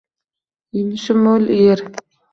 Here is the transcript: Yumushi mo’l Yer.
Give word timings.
Yumushi 0.75 1.11
mo’l 1.21 1.43
Yer. 1.61 1.79